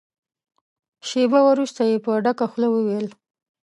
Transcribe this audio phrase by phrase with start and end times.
[1.07, 3.07] شېبه وروسته يې په ډکه خوله وويل.